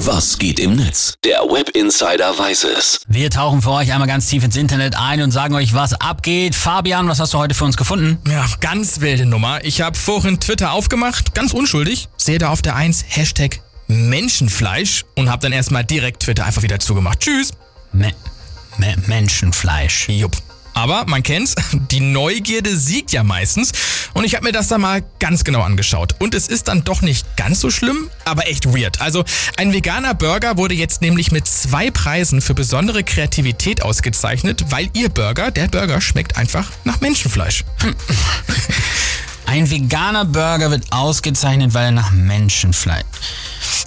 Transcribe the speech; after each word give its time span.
Was 0.00 0.38
geht 0.38 0.60
im 0.60 0.76
Netz? 0.76 1.14
Der 1.24 1.38
Web 1.40 1.70
Insider 1.70 2.38
weiß 2.38 2.64
es. 2.64 3.00
Wir 3.08 3.30
tauchen 3.30 3.62
für 3.62 3.70
euch 3.70 3.92
einmal 3.92 4.06
ganz 4.06 4.26
tief 4.26 4.44
ins 4.44 4.54
Internet 4.54 4.94
ein 4.94 5.22
und 5.22 5.30
sagen 5.30 5.54
euch, 5.54 5.72
was 5.72 5.94
abgeht. 5.94 6.54
Fabian, 6.54 7.08
was 7.08 7.18
hast 7.18 7.32
du 7.32 7.38
heute 7.38 7.54
für 7.54 7.64
uns 7.64 7.78
gefunden? 7.78 8.18
Ja, 8.28 8.44
ganz 8.60 9.00
wilde 9.00 9.24
Nummer. 9.24 9.64
Ich 9.64 9.80
habe 9.80 9.96
vorhin 9.96 10.38
Twitter 10.38 10.72
aufgemacht, 10.72 11.34
ganz 11.34 11.54
unschuldig. 11.54 12.08
Sehe 12.18 12.38
da 12.38 12.50
auf 12.50 12.60
der 12.60 12.76
1 12.76 13.06
Hashtag 13.08 13.60
Menschenfleisch 13.86 15.04
und 15.14 15.30
habe 15.30 15.40
dann 15.40 15.52
erstmal 15.52 15.84
direkt 15.84 16.24
Twitter 16.24 16.44
einfach 16.44 16.62
wieder 16.62 16.78
zugemacht. 16.78 17.20
Tschüss. 17.20 17.52
Me 17.92 18.12
Me 18.76 18.94
Menschenfleisch. 19.06 20.10
Jupp. 20.10 20.36
Aber 20.76 21.06
man 21.06 21.22
kennt's, 21.22 21.54
die 21.90 22.00
Neugierde 22.00 22.76
siegt 22.76 23.10
ja 23.10 23.24
meistens. 23.24 23.72
Und 24.12 24.24
ich 24.24 24.34
habe 24.34 24.44
mir 24.44 24.52
das 24.52 24.68
da 24.68 24.76
mal 24.76 25.02
ganz 25.18 25.42
genau 25.42 25.62
angeschaut. 25.62 26.14
Und 26.18 26.34
es 26.34 26.48
ist 26.48 26.68
dann 26.68 26.84
doch 26.84 27.00
nicht 27.00 27.36
ganz 27.36 27.60
so 27.60 27.70
schlimm, 27.70 28.10
aber 28.26 28.46
echt 28.46 28.66
weird. 28.66 29.00
Also 29.00 29.24
ein 29.56 29.72
veganer 29.72 30.12
Burger 30.12 30.58
wurde 30.58 30.74
jetzt 30.74 31.00
nämlich 31.00 31.32
mit 31.32 31.46
zwei 31.46 31.90
Preisen 31.90 32.42
für 32.42 32.54
besondere 32.54 33.04
Kreativität 33.04 33.82
ausgezeichnet, 33.82 34.66
weil 34.68 34.90
ihr 34.92 35.08
Burger, 35.08 35.50
der 35.50 35.68
Burger, 35.68 36.02
schmeckt 36.02 36.36
einfach 36.36 36.70
nach 36.84 37.00
Menschenfleisch. 37.00 37.64
Ein 39.56 39.70
veganer 39.70 40.26
Burger 40.26 40.70
wird 40.70 40.84
ausgezeichnet, 40.92 41.72
weil 41.72 41.86
er 41.86 41.90
nach 41.90 42.10
Menschenfleisch. 42.10 43.06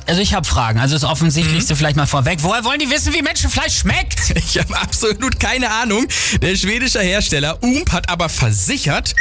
Also 0.07 0.19
ich 0.19 0.33
habe 0.33 0.43
Fragen. 0.43 0.79
Also 0.79 0.95
das 0.95 1.03
Offensichtlichste 1.03 1.75
vielleicht 1.75 1.95
mal 1.95 2.07
vorweg. 2.07 2.39
Woher 2.41 2.63
wollen 2.63 2.79
die 2.79 2.89
wissen, 2.89 3.13
wie 3.13 3.21
Menschenfleisch 3.21 3.77
schmeckt? 3.77 4.19
Ich 4.49 4.57
habe 4.57 4.75
absolut 4.75 5.39
keine 5.39 5.69
Ahnung. 5.69 6.07
Der 6.41 6.55
schwedische 6.55 7.01
Hersteller 7.01 7.61
Ump 7.61 7.91
hat 7.91 8.09
aber 8.09 8.29
versichert, 8.29 9.13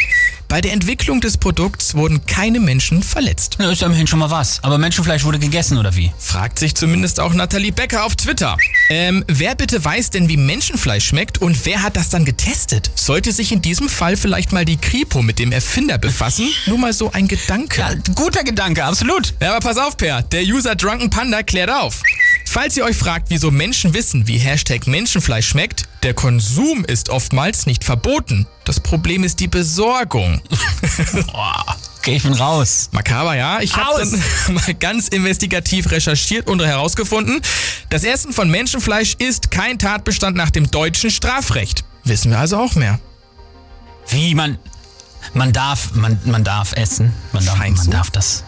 bei 0.48 0.62
der 0.62 0.72
Entwicklung 0.72 1.20
des 1.20 1.36
Produkts 1.36 1.94
wurden 1.94 2.24
keine 2.24 2.58
Menschen 2.58 3.02
verletzt. 3.02 3.56
Na, 3.58 3.70
ist 3.70 3.82
ja 3.82 3.86
immerhin 3.86 4.06
schon 4.06 4.18
mal 4.18 4.30
was. 4.30 4.64
Aber 4.64 4.78
Menschenfleisch 4.78 5.24
wurde 5.24 5.38
gegessen, 5.38 5.76
oder 5.76 5.94
wie? 5.94 6.10
Fragt 6.18 6.58
sich 6.58 6.74
zumindest 6.74 7.20
auch 7.20 7.34
Nathalie 7.34 7.70
Becker 7.70 8.04
auf 8.04 8.16
Twitter. 8.16 8.56
Ähm, 8.88 9.24
wer 9.28 9.54
bitte 9.54 9.84
weiß 9.84 10.08
denn, 10.10 10.30
wie 10.30 10.38
Menschenfleisch 10.38 11.06
schmeckt 11.06 11.38
und 11.38 11.66
wer 11.66 11.82
hat 11.82 11.96
das 11.96 12.08
dann 12.08 12.24
getestet? 12.24 12.90
Sollte 12.94 13.32
sich 13.32 13.52
in 13.52 13.60
diesem 13.60 13.90
Fall 13.90 14.16
vielleicht 14.16 14.52
mal 14.52 14.64
die 14.64 14.78
Kripo 14.78 15.20
mit 15.20 15.38
dem 15.38 15.52
Erfinder 15.52 15.98
befassen? 15.98 16.48
Nur 16.66 16.78
mal 16.78 16.94
so 16.94 17.12
ein 17.12 17.28
Gedanke. 17.28 17.80
Ja, 17.80 17.94
guter 18.14 18.42
Gedanke, 18.42 18.84
absolut. 18.84 19.34
Ja, 19.40 19.50
aber 19.50 19.60
pass 19.60 19.76
auf, 19.76 19.98
Per. 19.98 20.22
Der 20.22 20.42
User 20.42 20.74
Drunken 20.74 21.10
Panda 21.10 21.42
klärt 21.42 21.70
auf. 21.70 22.02
Falls 22.50 22.78
ihr 22.78 22.84
euch 22.84 22.96
fragt, 22.96 23.28
wieso 23.28 23.50
Menschen 23.50 23.92
wissen, 23.92 24.26
wie 24.26 24.38
Hashtag 24.38 24.86
Menschenfleisch 24.86 25.46
schmeckt, 25.46 25.86
der 26.02 26.14
Konsum 26.14 26.82
ist 26.82 27.10
oftmals 27.10 27.66
nicht 27.66 27.84
verboten. 27.84 28.46
Das 28.64 28.80
Problem 28.80 29.22
ist 29.22 29.40
die 29.40 29.48
Besorgung. 29.48 30.40
Boah, 31.30 31.76
okay, 31.98 32.16
ich 32.16 32.22
bin 32.22 32.32
raus. 32.32 32.88
Makaber, 32.92 33.36
ja. 33.36 33.60
Ich 33.60 33.76
habe 33.76 33.98
dann 34.00 34.54
mal 34.54 34.74
ganz 34.74 35.08
investigativ 35.08 35.90
recherchiert 35.90 36.48
und 36.48 36.62
herausgefunden, 36.64 37.42
das 37.90 38.02
Essen 38.02 38.32
von 38.32 38.50
Menschenfleisch 38.50 39.16
ist 39.18 39.50
kein 39.50 39.78
Tatbestand 39.78 40.34
nach 40.34 40.50
dem 40.50 40.70
deutschen 40.70 41.10
Strafrecht. 41.10 41.84
Wissen 42.04 42.30
wir 42.30 42.38
also 42.38 42.56
auch 42.56 42.74
mehr. 42.74 42.98
Wie 44.08 44.34
man. 44.34 44.58
Man 45.34 45.52
darf, 45.52 45.92
man, 45.92 46.18
man 46.24 46.44
darf 46.44 46.72
essen. 46.72 47.12
Man 47.32 47.44
darf, 47.44 47.58
man 47.58 47.90
darf 47.90 48.10
das. 48.10 48.44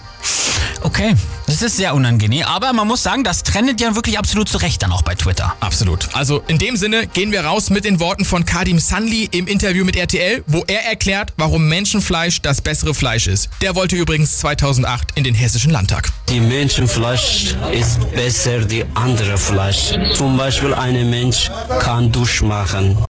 Okay, 0.83 1.15
das 1.47 1.62
ist 1.62 1.77
sehr 1.77 1.95
unangenehm. 1.95 2.45
Aber 2.45 2.73
man 2.73 2.87
muss 2.87 3.03
sagen, 3.03 3.25
das 3.25 3.43
trendet 3.43 3.81
ja 3.81 3.95
wirklich 3.95 4.19
absolut 4.19 4.48
zurecht 4.48 4.83
dann 4.83 4.93
auch 4.93 5.03
bei 5.03 5.15
Twitter. 5.15 5.55
Absolut. 5.61 6.09
Also 6.12 6.43
in 6.47 6.59
dem 6.59 6.77
Sinne 6.77 7.06
gehen 7.06 7.33
wir 7.33 7.45
raus 7.45 7.70
mit 7.70 7.84
den 7.84 8.01
Worten 8.01 8.25
von 8.25 8.45
Kadim 8.45 8.78
Sanli 8.78 9.28
im 9.33 9.47
Interview 9.47 9.84
mit 9.84 9.97
RTL, 9.97 10.43
wo 10.47 10.65
er 10.67 10.84
erklärt, 10.87 11.33
warum 11.37 11.69
Menschenfleisch 11.69 12.41
das 12.41 12.61
bessere 12.61 12.95
Fleisch 12.95 13.27
ist. 13.27 13.51
Der 13.61 13.75
wollte 13.75 13.97
übrigens 13.97 14.39
2008 14.39 15.12
in 15.17 15.25
den 15.25 15.34
Hessischen 15.34 15.71
Landtag. 15.71 16.09
Die 16.28 16.41
Menschenfleisch 16.41 17.55
ist 17.73 17.98
besser 18.15 18.61
die 18.61 18.84
andere 18.95 19.37
Fleisch. 19.37 19.93
Zum 20.15 20.37
Beispiel 20.37 20.75
ein 20.75 21.11
Mensch 21.11 21.51
kann 21.81 22.11
Dusch 22.11 22.43
machen. 22.43 23.05